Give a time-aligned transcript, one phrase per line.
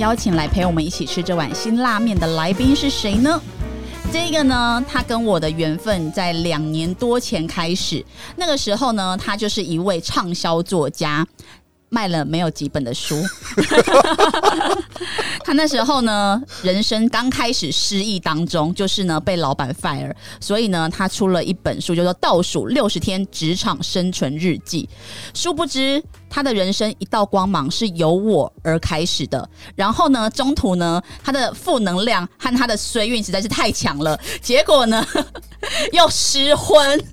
[0.00, 3.38] 邀请来陪我们一起吃这碗辛辣面的来宾是谁呢？
[4.10, 8.02] 这个呢，他跟我的缘分在两年多前开始。
[8.34, 11.26] 那个时候呢，他就是一位畅销作家，
[11.90, 13.22] 卖了没有几本的书。
[15.44, 24.88] 他那时候呢，人生刚开始失意当中，就是呢被老板 fire，所以呢，他出了一本书，叫做《倒数六十天职场生存日记》。
[25.38, 29.46] 殊不知，他的人生一道光芒是由我而开始的。
[29.74, 35.04] 然后呢，中途呢，他的负能量和他的衰运实在是太强了，结果呢
[35.92, 37.04] 又失婚。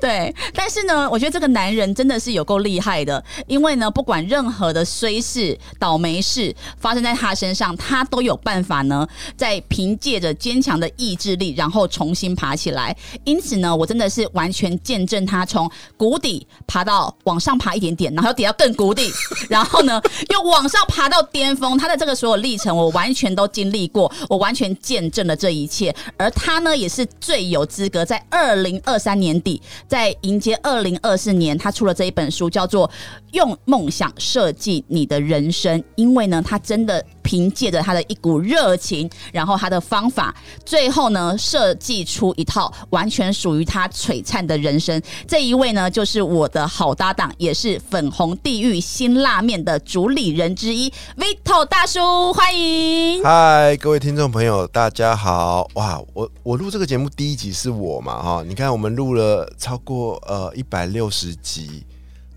[0.00, 12.96] 对，但是呢，我觉得这个男人真的是有够厉害的，因为呢，不管任何的衰事、倒霉事发生在他身上，他都有办法呢，在凭借着坚强的意志力，然后重新爬起来。
[13.24, 19.12] 因此呢，我真的是完全见证他从谷底爬到往上爬一点点，然后又跌要更谷底，
[19.48, 21.76] 然后呢又往上爬到巅峰。
[21.78, 25.94] 他的这个所有历程，我完全都经历过，我完全见证了这一切。
[26.16, 32.88] 而他呢，也是最有资格在二零二三年底，在迎接二零二四年，他出了这一本书，叫做
[33.32, 35.80] 《用梦想设计你的人生》。
[35.96, 37.04] 因为呢，他真的。
[37.20, 40.34] 凭借着他的一股热情，然后他的方法，
[40.64, 44.98] 最后呢设计出一套完全属于他璀璨的人生。
[45.26, 53.22] 这一位呢，就是我的好搭档，也是粉红地狱辛辣面的主理人之一，Vito 大叔，欢迎。
[53.22, 55.68] 嗨，各位听众朋友，大家好！
[55.74, 58.42] 哇，我我录这个节目第一集是我嘛哈？
[58.48, 61.84] 你看我们录了超过呃一百六十集。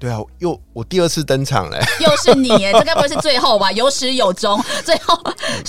[0.02, 2.74] 对啊，又我第二次登场嘞，又是你耶！
[2.74, 3.72] 这该不会是最后吧？
[3.72, 5.16] 有始有终，最后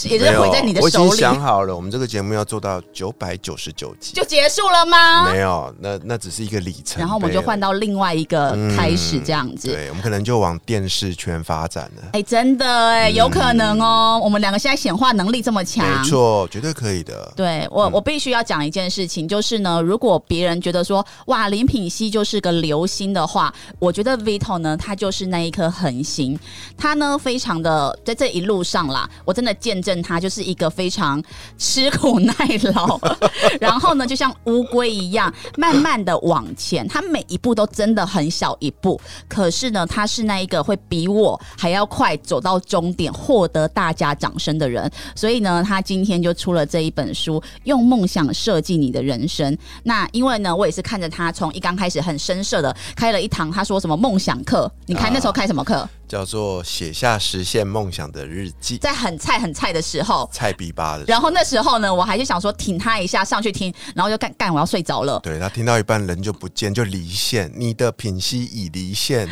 [0.05, 0.97] 也是毁在你的手里。
[0.97, 5.31] 我已经想好了，我们这个节目要做到九百九十九集就结束了吗？
[5.31, 6.99] 没有，那那只是一个里程。
[6.99, 9.69] 然后我们就换到另外一个开始，这样子。
[9.69, 12.03] 对，我们可能就往电视圈发展了。
[12.15, 14.19] 哎，真的哎，有可能哦。
[14.25, 17.31] 我们两个现在显化能力这么强，没错，绝对可以的。
[17.37, 24.97] 对我，我必须要讲一件事情，就是呢，如果别人觉得说哇，林品熙就是个流星的话，我觉得 Vito 呢，他。
[25.03, 26.39] 就是那一颗恒星，
[26.77, 31.21] 他呢非常的在这一路上啦，我真的见证他就是一个非常
[31.59, 32.35] 吃苦耐
[32.73, 33.01] 劳，
[33.59, 49.59] 然后呢就像乌龟一样慢慢的往前，他每一步都真的很小一步，可是呢他是那一个会比我还要快走到终点，获得大家掌声的人，所以呢他今天就出了这一本书，用梦想设计你的人生。
[49.83, 54.71] 那因为呢我也是看着他从一刚开始很深色的开了一堂，他说什么梦想课。
[54.87, 55.89] 你开那时候开什么课？
[56.09, 58.77] 叫做写下实现梦想的日记。
[58.77, 61.05] 在很菜很菜的时候，菜逼吧的。
[61.07, 65.19] 然后那时候呢，我还是想说挺他一下上去听，然后就干干，我要睡着了。
[65.21, 67.51] 对他听到一半人就不见，就离线。
[67.57, 69.27] 你的品析已离线。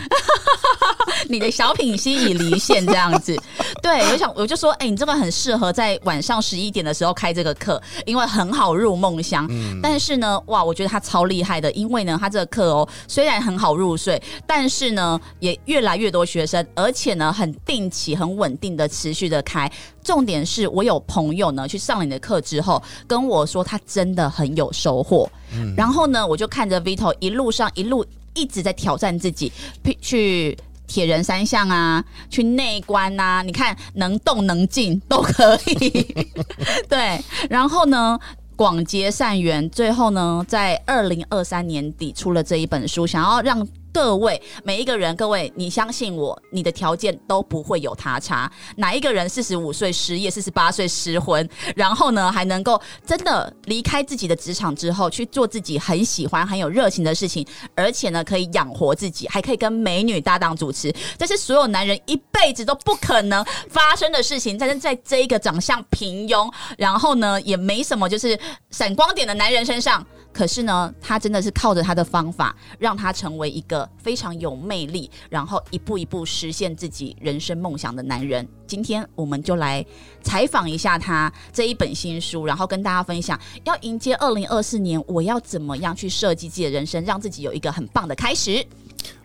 [1.30, 3.36] 你的小品心已离线这样子，
[3.80, 9.48] 对，我想我就说，哎，你这个很适合在晚上十一点的时候开这个课，因为很好入梦乡。
[9.80, 19.70] 但是呢，哇，我觉得他超厉害的，因为呢，他这个课哦，虽然很好入睡，但是呢，也越来越多学生，而且呢，很定期、很稳定的持续的开。
[20.02, 25.30] 重点是我有朋友呢，去上你的课之后，跟我说他真的很有收获。
[25.76, 29.52] 然后呢，我就看着 Vito 一路上一路一直在挑战自己，
[30.00, 30.58] 去。
[30.90, 36.26] 铁人三项啊，去内观啊，你看能动能静都可以。
[36.90, 38.18] 对，然后呢，
[38.56, 48.50] 广结善缘，最后呢，在二零二三年底出了这一本书，想要让各位每一个人，各位，你相信我，你的条件都不会有他差。
[48.76, 64.56] 哪一个人四十五岁失业，四十八岁失婚，然后呢还能够真的离开自己的职场之后，去做自己很喜欢、很有热情的事情，而且呢可以养活自己，还可以跟美女搭档主持，这是所有男人一辈子都不可能发生的事情。
[64.56, 68.38] 但是在这一个长相平庸，然后呢也没什么就是
[68.70, 70.06] 闪光点的男人身上。
[70.32, 78.46] 可是呢，他真的是靠着他的方法，让他成为一个非常有魅力，然后一步一步实现自己人生梦想的男人。
[78.66, 79.84] 今天我们就来
[80.22, 88.64] 采访一下他这一本新书，然后跟大家分享，要迎接二零二四年，我要怎么样去设计自己的人生，让自己有一个很棒的开始。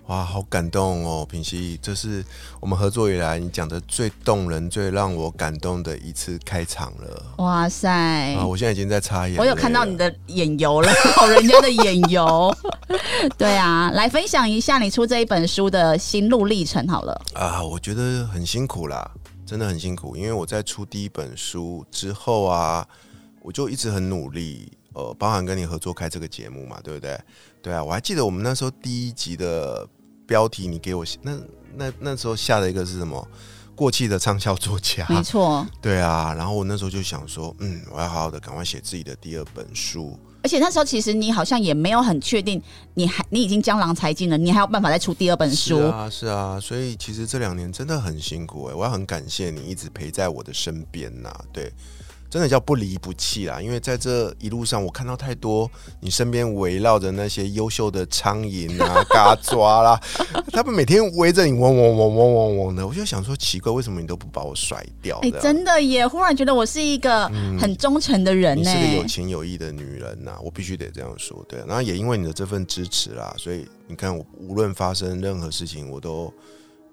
[0.08, 2.24] 哇，好感动哦，平西，这是
[2.60, 7.26] 我们合作以来你讲的最动人、最让我感动的一次开场了。
[7.38, 7.90] 哇塞！
[8.36, 10.92] 啊，我现在已经在擦眼，我有看到你的眼油了，
[11.34, 12.56] 人家的眼油。
[13.36, 17.20] 对啊，来分享一下你出这一本书的心路历程好了。
[17.34, 19.10] 啊，我觉得很辛苦啦，
[19.44, 22.88] 真的很辛苦，因为我在出第一本书之后啊，
[23.42, 27.20] 我就一直很努力，呃，包含跟你合作开这个节目嘛，对不对？
[27.64, 29.88] 对啊，我还记得我们那时候第一集的。
[30.26, 31.38] 标题你给我那
[31.76, 33.28] 那那时候下的一个是什么？
[33.76, 36.34] 过气的畅销作家，没错，对啊。
[36.34, 40.18] 然后我那时候就想说，嗯，我要好好的赶快写自己的第二本书。
[40.44, 42.62] 而且那时候其实你好像也没有很确定，
[42.94, 46.10] 你还你已经江郎才尽了，你还有办法再出第二本书是啊？
[46.10, 51.70] 是啊，所以其实这两年真的很辛苦哎，我要很感谢你一直陪在我的身边呐，对。
[52.30, 55.70] 真的叫不离不弃啦，因为在这一路上，我看到太多
[56.02, 60.00] 你身边围绕着那些优秀的苍蝇啊、 嘎抓啦，
[60.52, 65.18] 他们每天围着你嗡嗡嗡嗡嗡嗡的，我就想说奇怪，为什么你都不把我甩掉？
[65.22, 66.06] 哎，真的耶！
[66.08, 67.28] 忽然觉得我是一个
[67.60, 71.46] 很忠诚的人，你是个有情有义的女人呐，我必须得这样说。
[71.48, 76.34] 对，然后也因为你的这份支持啦，所以你看我无论发生任何事情，我都。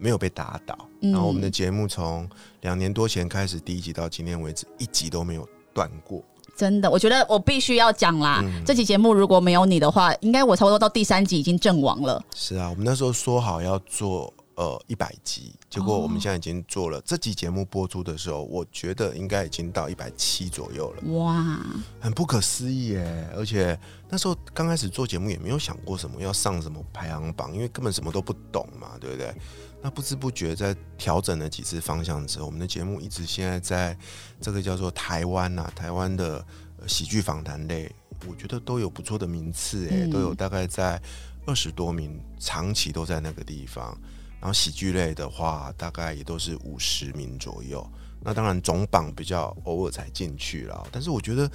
[0.03, 2.29] 没有被打倒，然后我们的节目从
[2.63, 6.21] 两年多前开始第一集到今天为止，一集都没有断过。
[6.57, 12.21] 真的，我觉得我必须要讲啦，这期节目如果没有你的话，应该我差不多到第三集已经阵亡了。
[12.35, 17.01] 是啊，我们那时候说好要做呃一百集，结果我们现在已经做了。
[17.03, 21.03] 这集节目播出的时候，我觉得应该已经到一百七左右了。
[21.13, 21.59] 哇，
[22.01, 23.29] 很不可思议耶！
[23.35, 23.79] 而且
[24.09, 29.35] 那时候刚开始做节目也没有想过什么要上什么排行榜，因为根本什么都不懂嘛，对不对？
[29.83, 33.99] 那不知不觉在调整了几次方向之后，我们的节目一直现在在
[34.41, 36.45] 这个叫做台湾呐，台湾的
[36.87, 37.91] 喜剧访谈类，
[38.29, 41.03] 我觉得都有不错的名次哎，都有大概在
[41.47, 43.99] 二十多名，长期都在那个地方。
[44.43, 47.89] 然后喜剧类的话，大概也都是五十名左右。
[48.21, 51.49] 那当然总榜比较偶尔才进去了，但是我觉得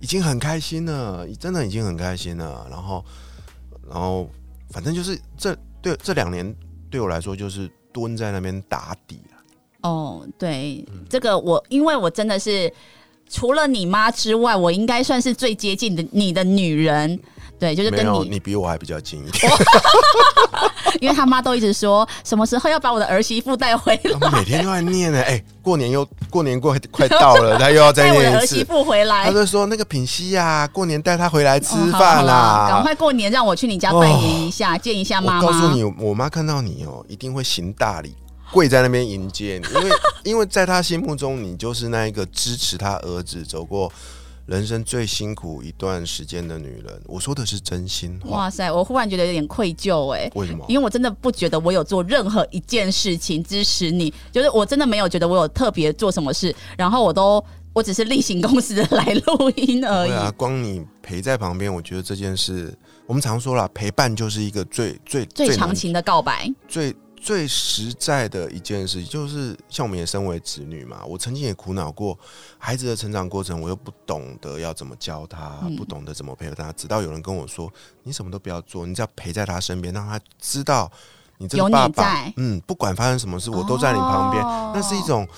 [0.00, 2.66] 已经很开心了，真的已经很开心了。
[2.70, 3.04] 然后，
[3.86, 4.28] 然后
[4.70, 6.56] 反正就是这对这两年。
[6.90, 9.88] 对我来说，就是蹲在那边打底了。
[9.88, 12.68] 哦，对，这个我，因为我真的是
[13.28, 17.16] 除了你妈之外，我应该算是最接近的你的女人。
[17.60, 19.52] 对，就是跟你，你比我还比较近一点。
[21.00, 25.20] 因为他妈都一直说什么时候要把我的儿媳妇带回来，每天都在念呢。
[25.22, 29.24] 哎，过年又过年过快到了， 他又要再念儿媳妇回来。
[29.24, 35.40] 他就说那个品熙呀，过年带他回来吃饭啦，赶快过年让我去你家拜年一下，见一下妈妈。
[35.40, 38.14] 告诉你，我妈看到你哦，一定会行大礼，
[38.52, 43.90] 跪在那边迎接你，因为因为在他心目中，你就是那一个支持他儿子走过。
[44.50, 48.30] 人生最辛苦一段时间的女人，我说的是真心话。
[48.30, 50.28] 哇塞，我忽然觉得有点愧疚哎。
[50.34, 50.64] 为什么？
[50.68, 57.40] 因为我真的不觉得我有做任何一件事情支持你，就是我真的没有觉得我有特别做什么事，然后我都
[57.72, 60.08] 我只是例行公事的来录音而已。
[60.08, 62.76] 对啊，光你陪在旁边，我觉得这件事，
[63.06, 66.52] 我们常说了，陪伴就是一个最最最长情的告白。
[66.66, 72.18] 最最实在的一件事，就是像我们也身为子女嘛，我曾经也苦恼过
[72.58, 77.70] 孩子的成长过程，我又不懂得要怎么教他，不懂得怎么配合他，直到有人跟我说
[78.02, 80.90] ：“你什么都不要做，你只要陪在他身边，让他知道
[81.36, 84.42] 你这个爸爸，嗯，不管发生什么事，我都在你旁边。”
[84.74, 85.28] 那是一种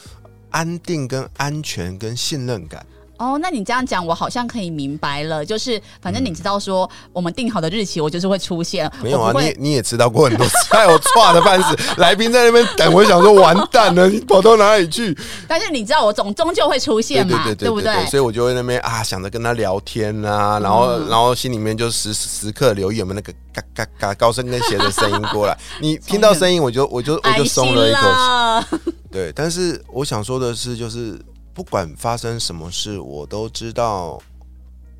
[0.51, 2.87] 安定、跟安全、跟信任感。
[3.23, 5.47] 哦，那你这样讲，我好像可以明白了。
[5.47, 8.91] 就是反正你知道，说我们定好的日期，我就是会出现。
[9.01, 11.77] 没有啊，你你也迟到过很多次，害我错的半死。
[11.99, 15.17] 来宾在那边等，我想说完蛋了，你跑到哪里去？
[15.47, 18.05] 但是你知道，我总终究会出现嘛，对不对？
[18.07, 25.57] 所以我就会那边啊，想着跟他聊天啊，然后然后心里面就时时刻留意有没有那个嘎嘎嘎高声跟鞋的声音过来。
[25.81, 28.93] 你听到声音，我就我就我就松了一口气。
[29.13, 31.17] 对，但是我想说的是，就是。
[31.55, 34.21] 不管发生什么事，我都知道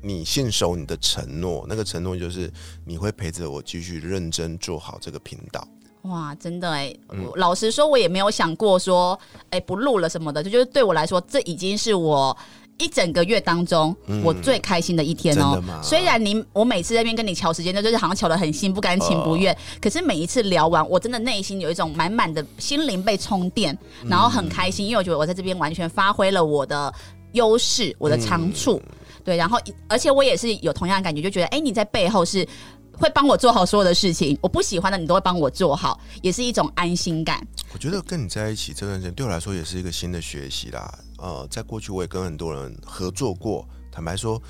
[0.01, 2.51] 你信守你的承诺，那个承诺就是
[2.85, 5.67] 你会陪着我继续认真做好这个频道。
[6.03, 6.93] 哇，真的哎、
[7.35, 9.17] 老实说，我也没有想过说，
[9.51, 12.37] 哎、不录了什么的，就就是对我来说，这已经是我。
[12.83, 26.93] 一整个月当中，我最开心的一天哦、虽然你我每次在那边跟你瞧时间，就是好像瞧得很心不甘情不哦愿，可是每一次聊完，我真的内心有一种满满的心灵被充电，然后很开心，因为我觉得我在这边完全发挥了我的
[27.31, 28.81] 优势，我的长处。
[28.85, 32.45] 嗯对，然后而且我也是有同样的感觉，就觉得哎、你在背后是
[32.91, 37.41] 会帮我做好所有的事情，我不喜欢的你都会帮我做好，也是一种安心感。
[37.71, 40.93] 我觉得跟你在一起这段时间对我来说也是一个新的学习啦。
[41.23, 44.41] 呃，在过去我也跟很多人合作过，坦白说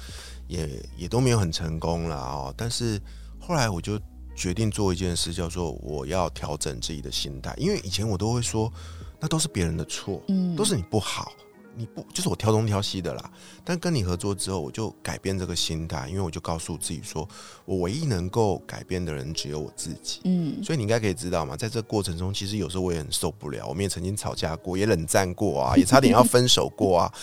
[0.47, 2.53] 也也都没有很成功啦哦。
[2.57, 2.99] 但是
[3.39, 3.99] 后来我就
[4.35, 8.73] 决定做一件事，叫做我要调整自己的心态，因为以前我都会说
[9.19, 11.31] 那都是别人的错，嗯都是你不好。
[11.75, 13.31] 你不就是我挑东挑西的啦？
[13.63, 17.27] 但跟你合作之后，我就改变这个心态，因为我就告诉自己说，
[17.65, 20.19] 我唯一能够改变的人只有我自己。
[20.25, 27.13] 嗯，所以你应该可以知道嘛，在这个过程中，其实有时候我也很受不了，我们也曾经吵架过，也冷战过啊，也差点要分手过啊。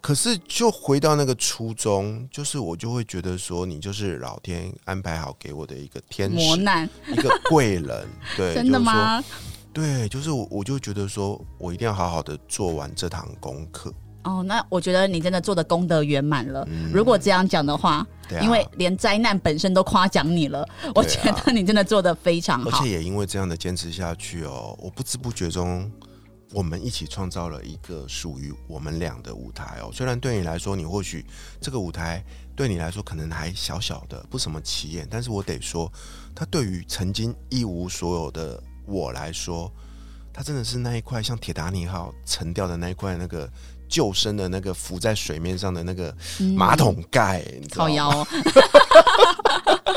[0.00, 9.24] 可是就回到那个初衷，就是我就会觉得说，你就是老天安排好给我的一个天使，磨难，一个贵人，对， 真的就是说吗？
[9.72, 13.92] 对，就是我，我就觉得说我一定要好好的做完这堂功课。
[14.24, 16.64] 哦，那我觉得你真的做的功德圆满了。
[16.92, 20.64] 如果这样讲的话，嗯对啊，因为连灾难本身都夸奖你了，
[20.94, 22.90] 我觉得你真的做的非常好而且。
[22.90, 25.90] 也因为这样的坚持下去哦，我不知不觉中，
[26.52, 29.90] 我们一起创造了一个属于我们俩的舞台哦。
[29.92, 31.26] 虽然对你来说，你或许
[31.60, 32.24] 这个舞台
[32.54, 35.90] 对你来说可能还小小的，不什么起眼，但是我得说，
[36.32, 39.70] 它对于曾经一无所有的我来说，
[40.32, 43.48] 它真的是那一块像铁达尼号沉掉的那一块那个。
[43.88, 46.16] 救生的那个浮在水面上的那个
[46.56, 48.26] 马桶盖，你知道吗靠腰，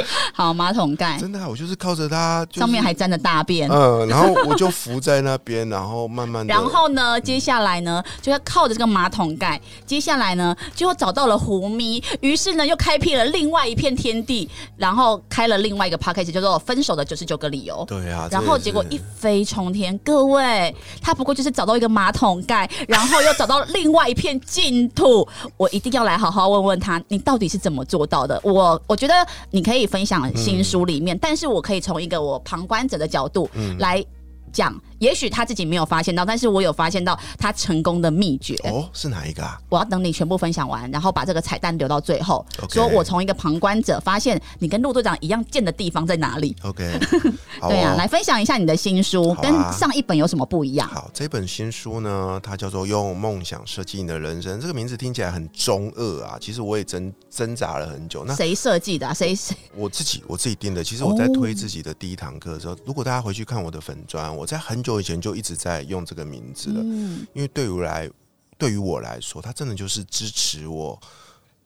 [0.34, 3.70] 好马桶盖真的啊、我就是靠着它，就是上面还沾着大便。
[3.70, 17.76] 嗯，然后我就浮在那边，然后慢慢的，然后呢，接下来呢，就要靠着这个马桶盖，接下来呢，就找到了胡咪，于是呢，又开辟了另外一片天地，然后开了另外一个 p a c k a g e 叫做《分手的九十九个理由》。
[17.86, 25.28] 对啊，然后结果一飞冲天，各位，他不过就是找到一个马桶盖，然后又找到另外一片净土。
[25.58, 28.40] 我一定要来好好问问他，你到底是怎么做到的？
[28.44, 29.14] 我我觉得
[29.52, 33.50] 你可以分享新书里面，但是我可以从一个我旁观者的角度
[33.80, 34.04] 来
[34.52, 38.56] 讲，也许他自己没有发现到，但是我有发现到他成功的秘诀。
[38.64, 39.60] 哦，是哪一个啊？
[39.70, 46.56] 我要等你全部分享完，然后把这个彩蛋留到最后 OK 说我从一个旁观者发现你跟陆队长一样贱的地方在哪里。
[46.64, 47.00] OK，
[47.60, 50.88] 好对啊，哦来分享一下你的新书，啊跟上一本有什么不一样？
[50.88, 54.58] 好，这本新书呢，它叫做《用梦想设计你的人生》。
[54.62, 58.24] 这个名字听起来很中二啊，其实我也挣挣扎了很久。
[58.26, 59.14] 那谁设计的、啊？
[59.14, 59.56] 谁谁？
[59.76, 60.84] 我自己我自己定的。
[60.84, 66.80] 其实我在推自己的第一堂课的时候，如果大家回去看我的粉砖，我在很久以前就一直在用这个名字了。
[66.84, 68.10] 嗯因为对于我来，
[68.58, 70.98] 对于我来说，它真的就是支持我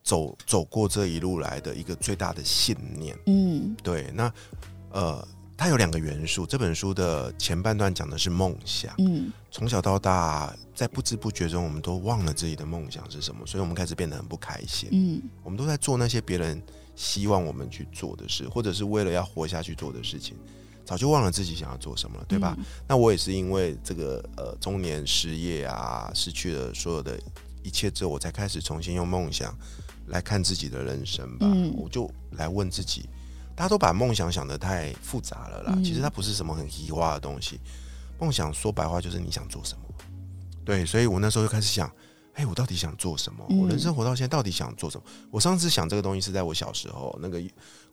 [0.01, 3.15] 走走过这一路来的一个最大的信念。
[3.25, 4.33] 嗯对，那
[4.91, 6.45] 呃，它有两个元素。
[6.45, 14.89] 这本书的前半段讲的是梦想，嗯从小到大，在不知不觉中，我们都忘了自己的梦想是什么，所以我们开始变得很不开心。
[14.93, 16.61] 嗯我们都在做那些别人
[16.95, 20.35] 希望我们去做的事，或者是为了要活下去做的事情，
[20.89, 22.55] 早就忘了自己想要做什么了，对吧？
[22.57, 27.15] 嗯那我也是因为这个呃中年失业啊，失去了所有的
[27.61, 29.55] 一切之后，我才开始重新用梦想
[30.07, 31.45] 来看自己的人生吧。
[31.47, 33.07] 嗯我就来问自己，
[33.55, 37.59] 大家都把梦想想得太复杂了啦，嗯其实它不是什么很奇化的东西。
[38.19, 39.83] 梦想说白话就是你想做什么。
[40.65, 41.87] 对，所以我那时候就开始想，
[42.33, 43.45] 哎、我到底想做什么？
[43.49, 45.03] 嗯我人生活到现在到底想做什么？
[45.29, 47.39] 我上次想这个东西是在我小时候，那个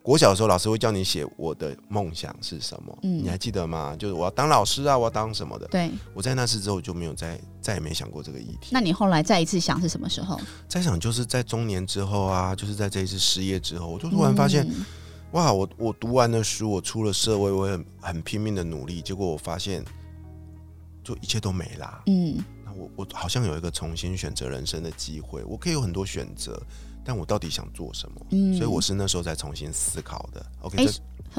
[0.07, 3.93] 国小的时候，老师会叫你写我的梦想是什么，嗯你还记得吗？
[3.99, 5.67] 就是我要当老师啊，我要当什么的。
[5.67, 5.91] 对。
[6.13, 8.69] 我在那次之后就没有再再也没想过这个议题。
[8.71, 10.39] 那你后来再一次想是什么时候？
[10.65, 14.85] 再想就是在中年之后啊，就是在这一次失业之后，我就突然发现，嗯
[15.33, 19.83] 哇，我我读完了书，我出了社会，我很很拼命的努力，结果我发现，
[21.03, 22.01] 就一切都没啦。
[22.05, 22.43] 嗯那
[22.77, 26.61] 我我好像有一个重新选择人生的机会，我可以有很多选择，
[27.03, 28.21] 但我到底想做什么？
[28.31, 30.45] 嗯所以我是那时候在重新思考的。
[30.61, 30.87] OK，、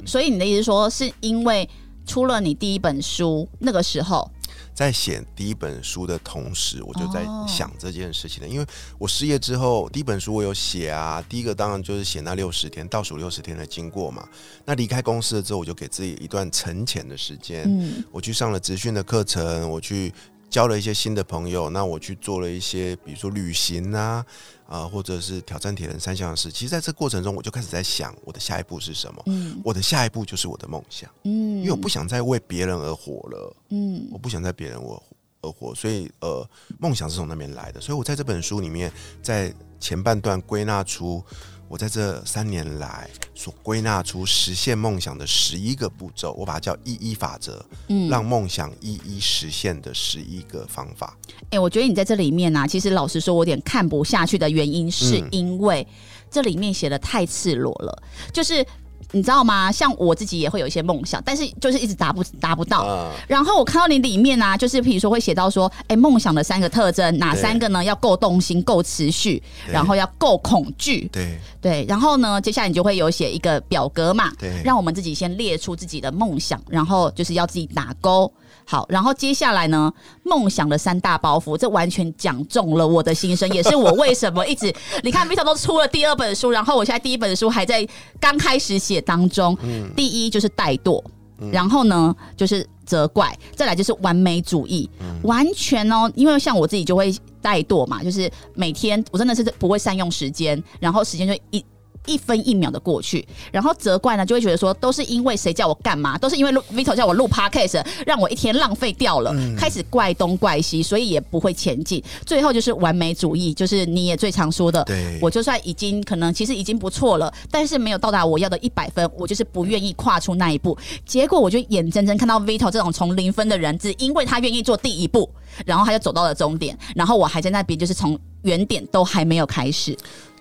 [0.04, 1.68] 所以你的意思是说，是因为
[2.07, 4.30] 出了你第一本书那个时候，
[4.75, 8.49] 在写第一本书的同时，我就在哦想这件事情的。
[8.49, 8.66] 因为
[8.99, 14.26] 我失业之后，第一本书我有写啊，第一个当然就是写那六十天倒数六十天的经过嘛。
[14.64, 20.12] 那离开公司了之后，我就给自己一段沉潜的时间，嗯我去上了职训的课程，我去
[20.50, 24.25] 交了一些新的朋友，那我去做了一些，比如说旅行啊，
[24.67, 26.50] 啊、或者是挑战铁人三项的事。
[26.50, 29.23] 其实，在这过程中，我就开始在想，我的下一步是什么？
[29.26, 35.02] 嗯我的下一步就是我的梦想，嗯因为我不想再为别人而活了，嗯我不想在别人我
[35.43, 37.81] 而活，所以呃，梦想是从那边来的。
[37.81, 38.90] 所以我在这本书里面，
[39.23, 41.23] 在前半段归纳出
[41.69, 48.09] 我在这三年来所归纳出实现梦想的十一个步骤，我把它叫一一法则，嗯。
[48.09, 51.17] 让梦想一一实现的十一个方法。
[51.51, 55.29] 哎、我觉得你在这里面呢、其实老实说，我有点看不下去的原因，是嗯。
[55.31, 55.87] 因为
[56.31, 58.67] 这里面写的太赤裸了，就是
[59.12, 59.73] 你知道吗？
[59.73, 62.81] 像我自己也会有一些梦想，但是就是一直达不达不到。
[62.81, 67.83] 啊，然后我看到你里面啊，就是比如说会写到说，哎，梦想的三个特征，哪三个呢？
[67.83, 71.87] 要够动心、够持续，然后要够恐惧，对对。
[71.88, 78.31] 然后呢，接下来你就会有写一个表格嘛，对，让我们自己先列出自己的梦想，然后就是要自己打勾。
[78.71, 79.91] 好，然后接下来呢，
[80.25, 84.71] 梦想的三大包袱，这完全讲中了我的心声，也是我为什么一直
[85.03, 87.89] 你看 Vito 都出了第二本书，然后我现在第一本书还在
[88.21, 89.57] 刚开始写当中。
[89.97, 91.03] 第一就是怠惰，
[91.51, 94.91] 然后呢就是责怪，再来就是完美主义，
[95.23, 97.11] 完全哦，因为像我自己就会
[97.43, 101.65] 怠惰嘛，就是每天我真的是不会善用时间，然后时间就一。
[102.07, 112.02] 一分一秒的过去，然后责怪呢，就会觉得说都是因为谁叫我干嘛，都是因为录 Vito 叫我录 Podcast，让我一天浪费掉了，开始怪东怪西，所以也不会前进。
[112.25, 114.87] 最后就是完美主义，就是你也最常说的，
[115.21, 120.76] 我就算已经可能其实已经不错了，但是没有到达我要的一百分，我就是不愿意跨出那一步。
[121.05, 125.28] 结果我就眼睁睁看到 Vito 这种从零分的人，只因为他愿意做第一步，
[125.67, 129.97] 然后他就走到了终点，然后我还在那边就是从原点都还没有开始。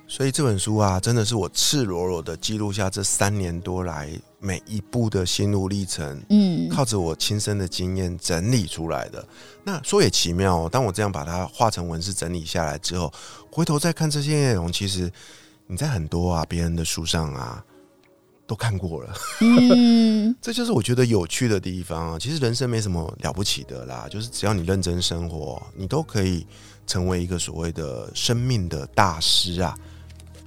[0.09, 4.09] 所以这本书啊，真的是我赤裸裸的记录下这三年多来
[4.39, 9.27] 每一步的心路历程，嗯，靠着我亲身的经验整理出来的。
[9.65, 13.11] 那说也奇妙、哦，当我这样把它化成文字整理下来之后，
[13.51, 15.11] 回头再看这些内容，其实
[15.67, 17.61] 你在很多啊别人的书上啊
[18.47, 19.13] 都看过了。
[19.41, 22.17] 嗯， 这就是我觉得有趣的地方啊。
[22.17, 26.47] 其实人生没什么了不起的啦，就是只要你认真生活，你都可以
[26.87, 29.77] 成为一个所谓的生命的大师啊。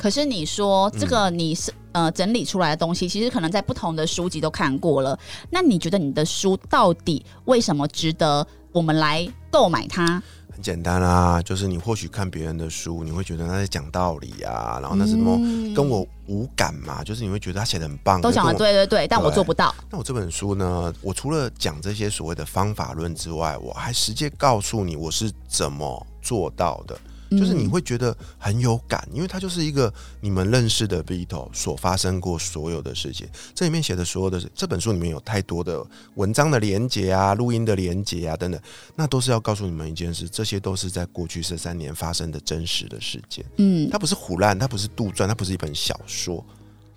[0.01, 5.19] 可是你说这个你是、呃整理出来的东西，其实可能在不同的书籍都看过了。
[5.51, 10.23] 那你觉得你的书到底为什么值得我们来购买它？
[10.51, 15.37] 很简单啊，就是你或许看别人的书，你会觉得他在讲道理啊，然后那是什么
[15.75, 18.55] 跟我无感嘛，就是你会觉得他写的很棒，都讲的。
[18.55, 19.75] 对对对，但我做不到。
[19.91, 26.99] 那我这本书呢，我除了讲这些所谓的方法论之外，我还直接告诉你我是怎么做到的。
[27.31, 33.29] 就是你会觉得很有感，因为它就是一个你们认识的 Vito 所发生过所有的事情。
[33.55, 38.61] 这里面写的所有的这本书里面有太多的文章的连接啊、录音的连接啊等等，
[38.97, 43.45] 那都是要告诉你们一件事，这些都是在过去这三年发生的真实的事件。
[43.59, 46.45] 嗯，它不是胡乱，它不是杜撰，它不是一本小说。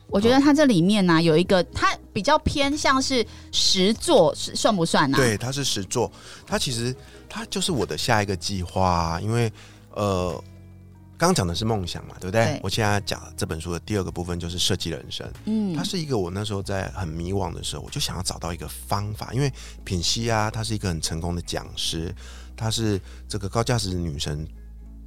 [0.07, 6.11] 我觉得它这里面呢、有一个，它比较偏向是实作，是算不算呢、啊？，对，它是实作，
[6.45, 6.95] 它其实
[7.27, 9.51] 它就是我的下一个计划、啊，因为
[9.93, 10.43] 呃，
[11.17, 12.45] 刚刚讲的是梦想嘛，对不对？
[12.45, 19.51] 对我现在讲这本书的第二个部分就是设计人生，嗯它是一个我那时候在很迷惘的时候，我就想要找到一个方法，因为
[19.83, 22.13] 品熙啊，她是一个很成功的讲师，
[22.55, 24.47] 她是这个高价值女神。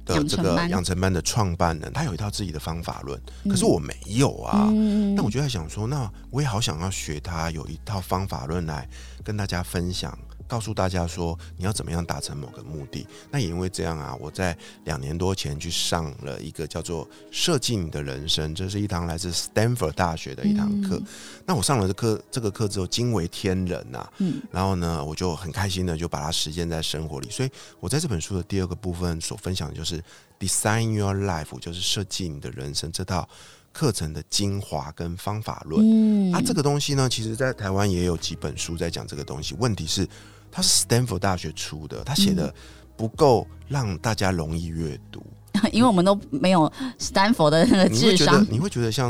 [0.07, 4.67] 的这个养成班的创办人，他有一套自己的方法论，嗯可是我没有啊。
[4.69, 8.87] 嗯那我就在想说，那我也好想要学他有一套方法论来
[9.23, 10.17] 跟大家分享，
[10.47, 13.05] 告诉大家说你要怎么样达成某个目的。
[13.31, 21.01] 那也因为这样啊，我在两年多前去上了一个叫做《设计你的人生》，这是一堂来自 Stanford 大学的一堂课。
[21.45, 27.29] 那我上了这课这个课之后，惊为天人呐、嗯然后呢，我就很开心的就把它实践在生活里。
[27.29, 29.96] 所以我在这本书的第二个部分所分享的就是
[30.39, 33.27] Design Your Life，就是设计你的人生这套
[33.71, 35.83] 课程的精华跟方法论。
[35.83, 39.55] 嗯啊，这个东西呢，其实在台湾也有几本书在讲这个东西。
[39.59, 40.07] 问题是，
[40.51, 42.53] 它是 Stanford 大学出的，他写的
[42.95, 45.25] 不够让大家容易阅读。
[45.71, 49.09] 因为我们都没有斯坦福的那个智商，你会觉得像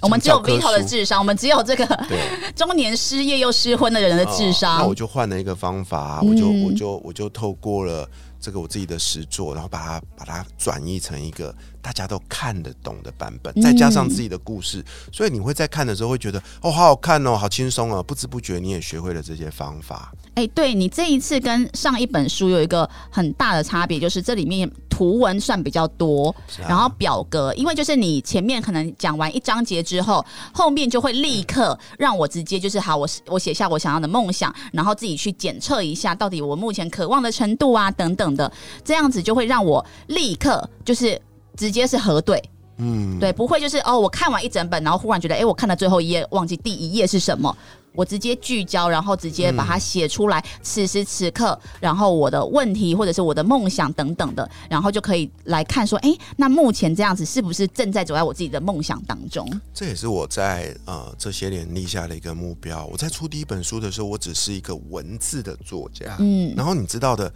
[0.00, 2.20] 我们只有像教科 Vito 的智商，我们只有这个对
[2.54, 4.78] 中年失业又失婚的人的智哦商。
[4.78, 8.08] 那我就换了一个方法，我就嗯我就我就透过了
[8.40, 20.12] 这个我自己的实作，然后把它把它转译成一个大家都看得懂的版本，再加上自己的故事，所以你会在看的时候会觉得哦，好好看哦，好轻松哦，不知不觉你也学会了这些方法。
[20.34, 26.68] 哎，对你这一次跟上一本书有一个很大的差别，就是这里面图文算比较多，啊。
[26.68, 38.50] 然后表格，因为就是你前面可能讲完一章节之后，后面就会立刻让我直接就是好，我我写下我想要的梦想，然后自己去检测一下到底我目前渴望的程度啊等等的，
[38.84, 41.20] 这样子就会让我立刻就是
[41.56, 42.42] 直接是核对。
[42.80, 47.56] 嗯，对，不会就是哦，我看完一整本，然后忽然觉得，哎，我看了最后一页，忘记第一页是什么。
[47.92, 50.44] 我直接聚焦，然后直接把它写出来。
[50.62, 59.44] 此时此刻，然后我的问题或者是我的梦想等等的，然后就可以来看说，哎，那目前这样子是不是正在走在我自己的梦想当中？
[59.74, 62.86] 这也是我在呃这些年立下的一个目标。
[62.86, 67.32] 我在出第一本书的时候，我只是一个文字的作家，嗯然后你知道的，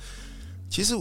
[0.72, 0.94] 其实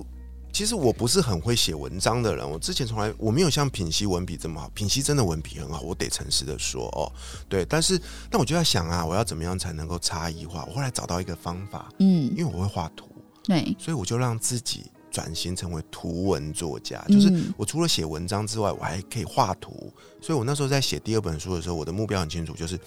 [0.51, 7.09] 其实我不是很会写文章的人，我之前从来我没有像品熙文笔这么好，品熙真的文笔很好，我得诚实的说哦，
[7.47, 7.97] 对，但是
[8.29, 10.65] 那我就在想啊，我要怎么样才能够差异化？
[10.65, 13.07] 我后来找到一个方法，嗯，因为我会画图，
[13.45, 19.91] 对，所以我就让自己转型成为图文作家，就是嗯我除了写文章之外，我还可以画图。
[20.21, 22.79] 所以我那时候在写第二本书的时候，我的目标很清楚，就是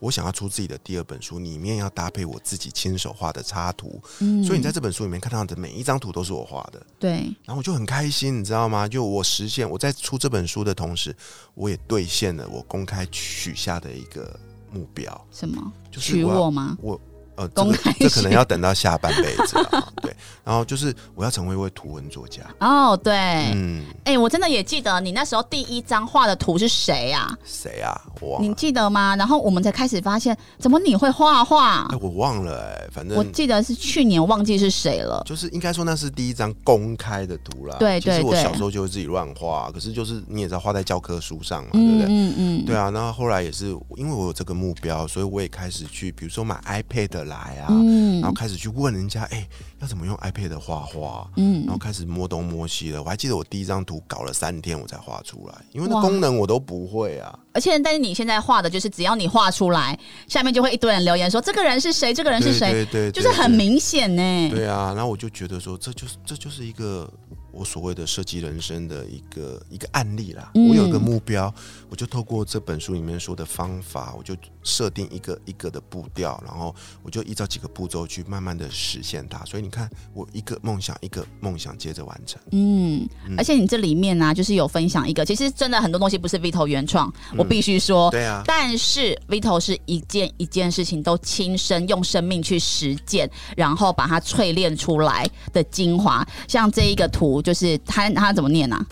[0.00, 4.00] 我想要出自己的第二本书，里面要搭配我自己亲手画的插图。
[4.18, 7.10] 嗯所以你在这本书里面看到的每一张图都是我画的，对，
[7.44, 8.88] 然后我就很开心，你知道吗？
[8.88, 11.14] 就我实现我在出这本书的同时，
[11.54, 14.38] 我也兑现了我公开许下的一个
[14.72, 16.76] 目标，什么就是我吗？
[16.82, 17.00] 我
[17.40, 19.92] 呃，这个公开这可能要等到下半辈子了。
[20.02, 22.42] 对，然后就是我要成为一位图文作家。
[22.60, 23.14] 哦，对，
[23.54, 27.34] 嗯，哎、我真的也记得你那时候第一张画的图是谁啊？
[27.42, 27.98] 谁啊？
[28.20, 29.16] 我忘你，记得吗？
[29.16, 31.96] 然后我们才开始发现，怎么你会画画哎，？
[31.98, 35.22] 我忘了哎、反正我记得是去年，忘记是谁了。
[35.24, 37.76] 就是应该说那是第一张公开的图啦。
[37.78, 42.06] 对对对其实我小时候就会自己乱画，可是就是你也知道画在教科书上嘛，对不对？
[42.06, 49.48] 嗯嗯对啊，然后后来也是因为我有这个目标，所以我也开始去，比如说买 iPad 来啊，嗯然后开始去问人家，哎、
[49.80, 51.30] 要怎么用 iPad 画画？
[51.36, 53.00] 嗯然后开始摸东摸西了。
[53.02, 57.38] 我还记得我第一张图搞了三天我才画出来，因为那功能我都不会啊。
[57.52, 63.60] 而且，但是你现在画的就是，只要你画出来，下面就会一堆人留言说这个人是谁，这个人是谁，对对对，就是很。
[63.60, 64.48] 明显呢。
[64.48, 67.06] 对啊，然后我就觉得说，这就是这就是一个
[67.52, 70.50] 我所谓的设计人生的一个一个案例啦。
[70.54, 71.52] 嗯我有一个目标，
[71.90, 79.44] 我就透过这本书里面说的方法，我就设定一个一个的步调，然后我就依照几个步骤去慢慢的实现它。
[79.44, 82.40] 所以你看，我一个梦想一个梦想接着完成。
[82.52, 88.10] 嗯，而且你这里面呢、就是有分享一个，其实真的很多东西不是 Vito 原创，我必须说。
[88.10, 96.26] 对啊，但是 Vito 是一件一件事情都亲身用生命去实践，然后把它淬炼出来的精华。
[96.48, 98.84] 像这一个图，就是它它怎么念啊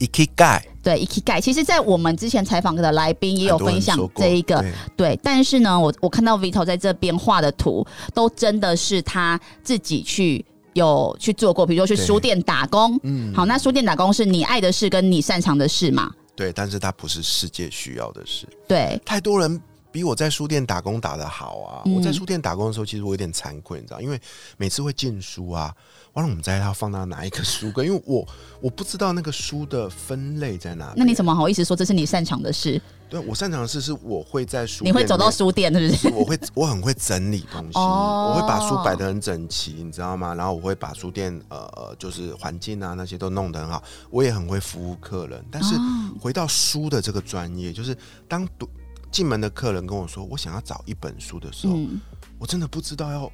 [0.00, 12.98] ？ikigai 对 Ikigai，其实，在我们之前采访的来宾也有分享这一个，对对，但是呢，我我看到 Vito 在这边画的图，都真的是他自己去有去做过，比如说去书店打工。
[13.02, 16.10] 嗯好，那书店打工是你爱的事跟你擅长的事嘛？
[16.34, 18.48] 对，但是它不是世界需要的事。
[18.66, 19.60] 对，太多人
[19.98, 21.82] 比我在书店打工打的好啊！
[21.86, 24.20] 嗯我在书店打工的时候，其实我有点惭愧，你知道，因为
[24.56, 25.74] 每次会进书啊，
[26.12, 28.24] 完了我们在要放到哪一个书柜，因为我
[28.62, 30.94] 我不知道那个书的分类在哪边。
[30.98, 32.80] 那你怎么好意思说这是你擅长的事？
[33.10, 36.08] 对我擅长的事是我会在书你会走到书店，是不是？
[36.14, 40.34] 我会我很会整理东西，哦我会把书摆的很整齐，你知道吗？
[40.34, 45.44] 然后我会把书店呃呃就是环境啊那些都弄得很好，我也很会服务客人。
[45.50, 45.80] 但是哦
[46.20, 47.96] 回到书的这个专业，就是
[48.28, 48.68] 当读
[49.10, 52.00] 进门的客人跟我说我想要找一本书的时候，嗯。
[52.38, 53.28] 我真的不知道要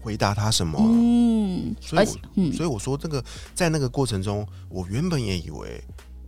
[0.00, 3.22] 回答他什么啊、嗯，所以所以我说这个
[3.54, 5.78] 在那个过程中，我原本也以为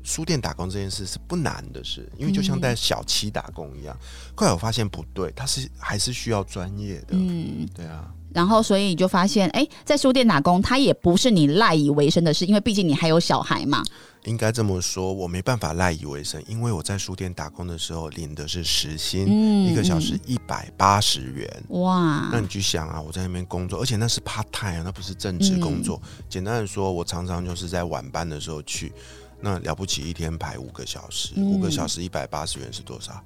[0.03, 3.97] 书店打工这件事是不难的事，因为就像在小七打工一样。
[4.37, 7.13] 后来我发现不对，他是还是需要专业的。
[7.13, 13.83] 嗯，对啊，然后所以你就发现，哎，在书店打工，它也不是你赖以为生的事，因为毕竟你还有小孩嘛。
[14.25, 21.49] 应该这么说，我没办法赖以为生，因为我在书店打工的时候领的是时薪，嗯一个小时一百八十元。
[21.69, 26.03] 哇那，你去想啊，我在那边工作，而且那是 part time 啊，那不是正职工嗯作。
[26.29, 28.93] 简单的说，我常常就是在晚班的时候去，
[29.41, 33.23] 那了不起一天排五个小时，嗯五个小时一百八十元是多少？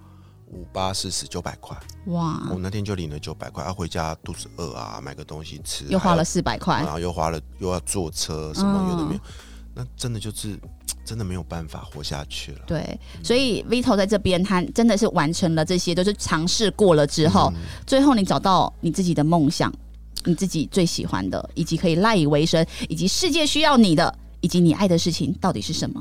[0.53, 9.21] 五八四十九百块，哇，我那天就领了九百块，啊，回家肚子饿啊，买个东西吃，又花了还四百块，然后又花了又要坐车什么嗯有的没有，
[9.75, 10.59] 那真的就是
[11.05, 12.61] 真的没有办法活下去了。
[12.67, 19.73] 对，所以 Vito 在这边，他真的是完成了这些，都是尝试过了之后，嗯最后你找到你自己的梦想。
[20.25, 26.01] 你自己最喜欢的，以及可以赖以为生，以及世界需要你的，以及你爱的事情到底是什么？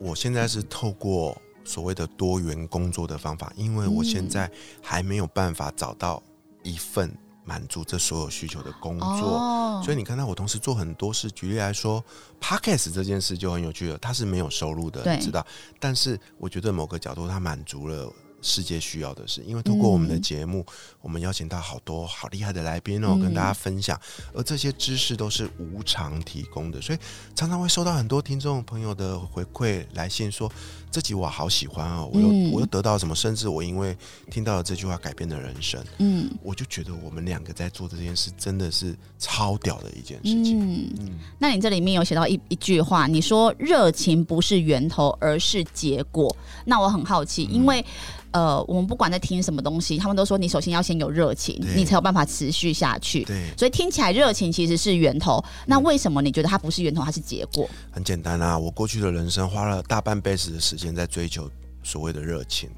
[0.00, 4.50] 我现在是透过所谓的多元工作的方法，因为我现在
[4.82, 6.22] 还没有办法找到
[6.62, 7.10] 一份
[7.44, 11.30] 满足这所有需求的工作，哦所以你看到我同时做很多事。
[11.30, 12.02] 举例来说
[12.40, 15.44] ，podcast 这件事就很有趣了，它是没有收入的，你知道？
[15.78, 18.10] 但是我觉得某个角度它满足了。
[18.44, 20.64] 世界需要的是，因为通过我们的节目，
[21.00, 23.98] 我们邀请到好多好厉害的来宾哦，嗯跟大家分享，
[24.34, 26.98] 而这些知识都是无偿提供的，所以
[27.34, 30.52] 常常会收到很多听众朋友的回馈来信说，
[30.90, 33.96] 这集我好喜欢哦，我又、嗯我又得到什么，甚至我因为
[34.30, 40.60] 听到了这句话改变了人生，嗯我就觉得我们两个在做这件事真的是超屌的一件事情。
[40.60, 40.94] 嗯。
[41.00, 46.34] 嗯，那你这里面有写到一一句话，你说热情不是源头，而是结果。
[46.66, 47.84] 那我很好奇，因为
[48.34, 53.22] 呃，我们不管在听什么东西，他们都说你首先要先有热情，你才有办法持续下去。
[53.22, 57.70] 对，所以听起来热情其实是源头，那为什么你觉得它不是源头，它是结果？
[57.92, 61.48] 很简单啊，我过去的人生花了大半辈子的时间在追求
[61.84, 62.68] 所谓的热情，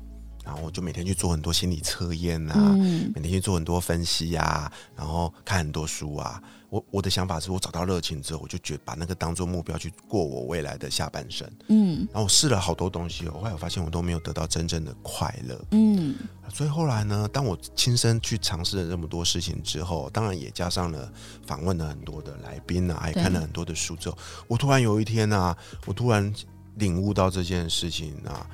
[0.47, 6.41] 然后我就每天去做很多心理测验啊，嗯每天去做很多分析啊，然后看很多书啊。
[6.69, 11.49] 我我的想法是我找到热情之后，我就觉把那个当做目标去过我未来的下半生。
[11.69, 15.61] 嗯然后我试了好多东西我，后来我发现我都没有得到真正的快乐。
[15.71, 16.15] 嗯
[16.53, 21.11] 所以后来呢，当我亲身去尝试了这么多事情之后，当然也加上了
[21.47, 25.57] 访问了很多的来宾啊，还看了很多的书之后，我突然有一天啊，
[25.87, 26.33] 我突然
[26.77, 28.45] 领悟到这件事情啊，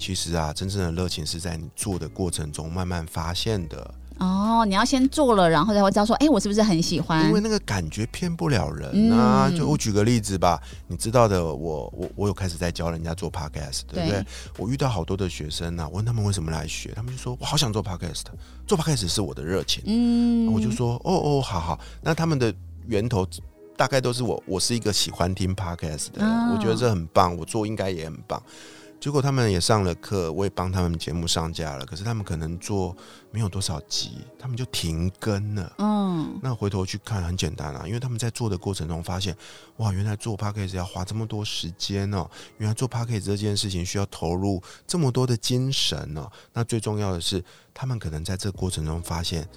[0.00, 7.40] 其实啊，真正的热情是在你做的过程中慢慢发现的，哦，你要先做了，然后才会知道说，哎、我是不是很喜欢因为？
[7.40, 9.48] 那个感觉骗不了人啊。
[9.48, 10.58] 嗯就我举个例子吧，
[10.88, 14.20] 你知道的，我我我有开始在教人家做 podcast，对不对？
[14.22, 18.22] 对我遇到好多的学生啊，我问他们为什么来学，他们就说我好想做 podcast，
[18.66, 19.82] 做 podcast 是我的热情。
[19.86, 22.52] 嗯我就说哦哦，好好，那他们的
[22.86, 23.26] 源头
[23.76, 28.42] 大概都是我，我是一个喜欢听 podcast 的人，哦我觉得这很棒，我做应该也很棒。
[29.00, 32.94] 结果他们也上了课，我也帮他们节目上架了，可是他们可能做
[33.30, 35.74] 没有多少集，他们就停更了。
[35.78, 39.34] 嗯那回头去看，很简单啊，因为他们在做的过程中发现，
[39.78, 43.26] 哇，原来做 p a c k a g e 要花这么多时间哦，原来做 p a c k a g e
[43.26, 46.30] 这件事情需要投入这么多的精神哦。
[46.52, 49.48] 那最重要的是，他们可能在这个过程中发现，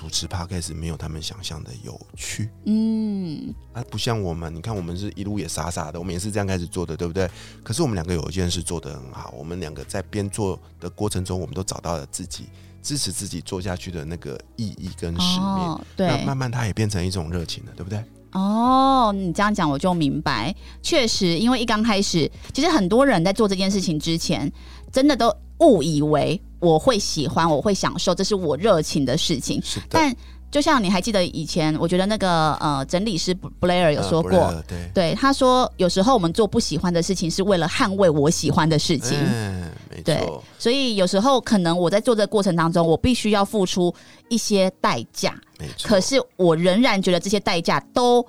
[0.00, 2.48] 主持 podcast 没有他们想象的有趣。
[2.64, 7.30] 嗯啊，不像我们，你看我们是一路也傻傻的，我们也是这样开始做的，对不对？
[7.62, 12.46] 可是我们两个有一件事做得很好，我们两个在边做的过程中，我们都找到了自己
[12.82, 15.48] 支持自己做下去的那个意义跟使命。
[15.48, 18.02] 哦，对那慢，慢它也变成一种热情了，对不对？
[18.32, 20.54] 哦，你这样讲我就明白。
[20.80, 24.50] 确实，因为一刚开始，其实很多人在做这件事情之前，
[24.90, 25.30] 真的都
[25.60, 29.60] 误以为我会喜欢，我会享受，这是我热情的事情。
[29.62, 30.14] 是的，但
[30.50, 39.16] 就像你还记得以前，我觉得那个呃整理师 Blair 有呃说过，对，对他说，有时候我们做不喜欢的事情，是为了捍卫我喜欢的事情。
[39.16, 43.94] 嗯，没对错，所以有时候可能我在做这个过程当中，我必须要付出
[44.28, 45.88] 一些代价，没错。
[45.88, 48.26] 可是我仍然觉得这些代价都，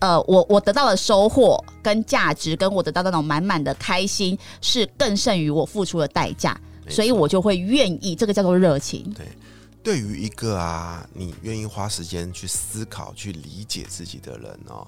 [0.00, 6.58] 呃，我我得到的收获跟价值，跟我得到那种满满的开心，是更胜于我付出的代价，
[6.88, 9.12] 所以我就会愿意，这个叫做热情。
[9.14, 9.26] 对。
[9.80, 14.86] 对于一个啊，你愿意花时间去思考、去理解自己的人哦，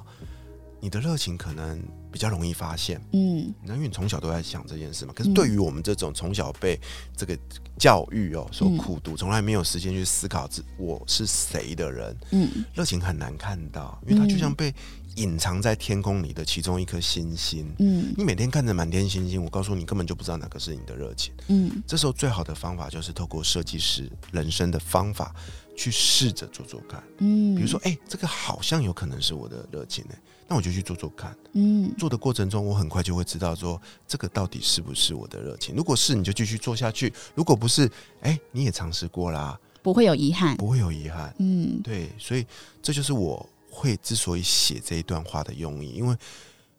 [0.79, 1.81] 你的热情可能
[2.12, 3.01] 比较容易发现。
[3.12, 3.55] 嗯。
[3.62, 5.12] 那因为你从小都在想这件事嘛。
[5.16, 6.79] 可是对于我们这种从小被
[7.16, 7.38] 这个
[7.79, 12.64] 教育哦所苦读，从来没有时间去思考自我是谁的人，嗯。
[12.75, 14.75] 热情很难看到，因为他就像被
[15.16, 17.66] 隐藏在天空里的其中一颗星星。
[17.79, 21.33] 嗯你每天看着满天星星，我告诉你，根本就不知道哪个是你的热情。
[21.49, 25.35] 嗯这时候最好的方法就是透过设计师人生的方法
[25.77, 27.03] 去试着做做看。
[27.18, 31.37] 嗯，比如说，哎、这个好像有可能是我的热情哎、那我就去做做看。
[31.53, 35.75] 嗯做的过程中，我很快就会知道说这个到底是不是我的热情。
[35.75, 40.57] 如果是，你就继续做下去；如果不是，哎、你也尝试过啦，不会有遗憾。
[40.57, 41.35] 不会有遗憾。
[41.38, 42.46] 嗯对，所以
[42.83, 46.17] 这就是我会之所以写这一段话的用意，因为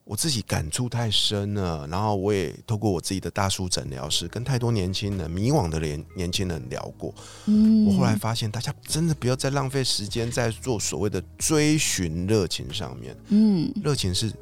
[0.04, 7.14] 我自己感触太深了，然后我也透过我自己的大叔诊疗室，跟太多年轻人、迷惘的年年轻人聊过。
[7.46, 14.34] 嗯，我后来发现，大家真的不要再浪费时间在做所谓的追寻热情上面，嗯热情是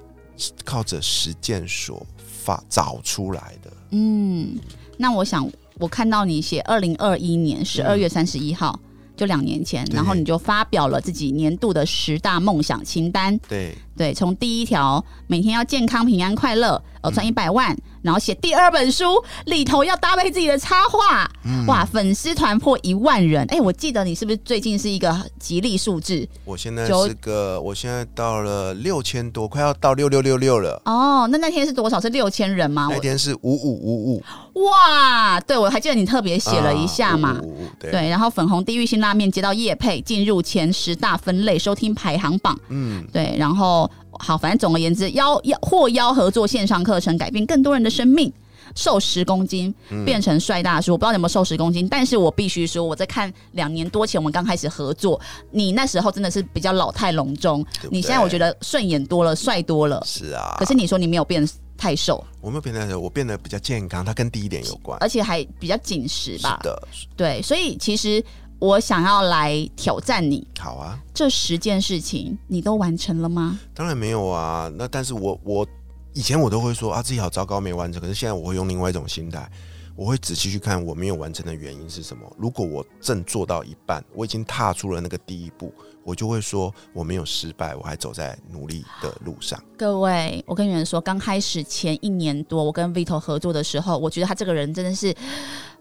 [0.63, 3.71] 靠着实践所发找出来的。
[3.91, 4.57] 嗯，
[4.97, 8.79] 那我想我看到你写二零二一年十二月三十一号。
[9.19, 13.37] 就两年前，然后你就发表了自己年度的十大梦想清单。
[13.49, 19.05] 对，对，从第一条每天要健康、平安、快乐，呃，赚一百万，然后写第二本书
[19.45, 21.29] 里头要搭配自己的插画，
[21.67, 26.27] 哇，粉丝团破一万人，哎，我记得你是不是最近是一个吉利数字？
[26.45, 30.81] 我现在是个，我现在到了六千多，快要到六六六六了。
[30.85, 31.99] 哦，那那天是多少？
[31.99, 32.87] 是六千人吗？
[32.89, 34.23] 那天是五五五五。
[34.65, 37.39] 哇，对，我还记得你特别写了一下嘛，
[37.79, 42.57] 对，然后粉红地狱辛拉面接到叶配，进入前十大分类收听排行榜。
[42.69, 43.89] 嗯，对，然后。
[44.11, 48.31] 好，反正总而言之，邀邀或邀合作线上课程，改变更多人的生命，
[48.75, 49.73] 瘦十公斤
[50.05, 50.93] 变成帅大叔。
[50.93, 55.19] 我不知道你有没有瘦十公斤，但是我必须说，我在看两年多前我们刚开始合作，
[55.51, 60.01] 你那时候真的是比较老态龙钟，你现在我觉得顺眼多了，帅多了。
[60.05, 66.59] 是啊，可是你说你没有变太瘦，我没有变太瘦，我变得比较健康，它跟第一点有关，而且还比较紧实吧？
[66.61, 68.23] 是的，对，所以其实。
[68.59, 70.99] 我想要来挑战你，好啊！
[71.13, 73.57] 这十件事情你都完成了吗？
[73.73, 74.69] 当然没有啊。
[74.75, 75.65] 那但是我我
[76.13, 79.49] 以前我都会说啊自己好糟糕没完成，可是现在我会用另外一种心态，
[79.95, 82.29] 我会仔细去看我没有完成的原因是什么。
[82.37, 85.73] 如果我正做到一半，我已经踏出了那个第一步。
[86.05, 89.61] 我就会说我没有失败，我还走在努力的路上。
[89.77, 95.13] 各位，我跟你们说，刚开始前一年多，我跟 Vito 合作的时候，我觉得他这个人真的是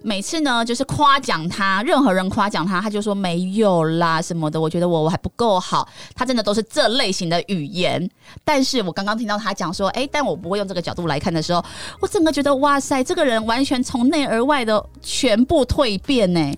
[0.03, 4.61] 每次呢，就是夸奖他，任何人夸奖他，他就说没有啦什么的。
[4.61, 8.09] 我觉得我我还不够好，他真的都是这类型的语言。
[8.45, 11.65] 但是我刚刚听到他讲说，哎，但我不会用这个角度来看的时候，
[12.01, 16.53] 我整个觉得哇塞，这个人完全从内而外的全部蜕变呢。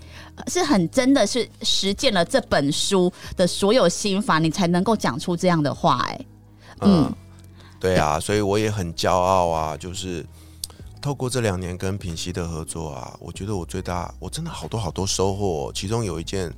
[0.47, 5.99] 是很真的是实践了这本书的所有心法，你才能够讲出这样的话。
[6.09, 6.21] 哎，
[6.81, 7.13] 嗯，
[7.79, 9.77] 对啊，所以我也很骄傲啊。
[9.77, 10.25] 就是
[11.01, 15.73] 透过这两年跟品溪的合作啊，我觉得我最大，我真的好多好多收获。
[15.75, 16.53] 其中有一件，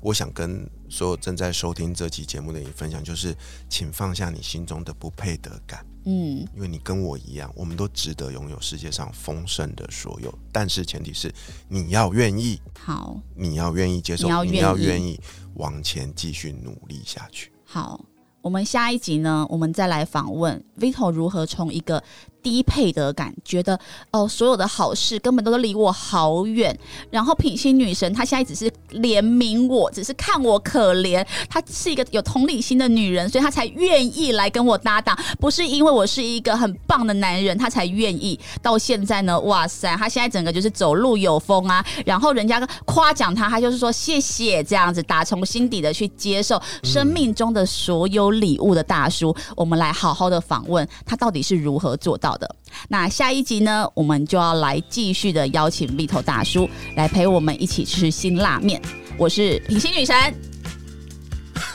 [0.00, 3.36] 我想跟所有正在收听这期节目的你分享，就是
[3.68, 5.84] 请放下你心中的不配得感。
[6.04, 11.34] 嗯，因为你跟我一样，我们都值得拥有世界上丰盛的所有，但是前提是
[11.68, 15.20] 你要愿意，好，你要愿意接受，你要愿意
[15.54, 17.52] 往前继续努力下去。
[17.64, 18.02] 好，
[18.40, 22.02] 我们下一集呢，我们再来访问 Vito 如何从一个。
[22.42, 23.78] 低配得感，觉得
[24.10, 26.76] 哦，所有的好事根本都是离我好远。
[27.10, 31.24] 然后品心女神，她现在只是怜悯我，只是看我可怜。
[31.48, 38.38] 她是一个有同理心的女人，所以她才愿意来跟我搭档，不是因为我是一个很棒的男人，她才愿意。
[38.62, 41.84] 到现在呢，哇塞，她现在整个就是走路有风啊。
[42.04, 49.34] 然后人家夸奖她，她就是说谢谢这样子，打从心底的去接受生命中的所有礼物的大叔。
[49.56, 52.27] 我们来好好的访问他到底是如何做到。
[52.28, 52.46] 好的，
[52.88, 58.82] 那下一集呢，我们就要来继续的邀请 Vito 大叔来陪我们一起吃辛辣面。
[59.16, 60.14] 我是品心女神，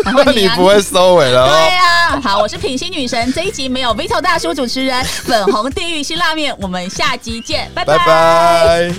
[0.35, 1.49] 你不会收尾了？
[1.49, 3.33] 对呀，好，我是品心女神。
[3.33, 8.93] 这一集没有 Vito 大叔主持人，粉红地狱辛辣面，我们下集见，拜拜。